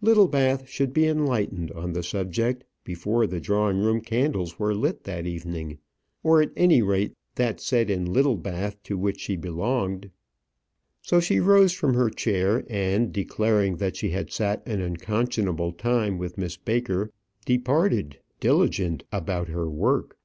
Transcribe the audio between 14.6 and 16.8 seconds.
an unconscionable time with Miss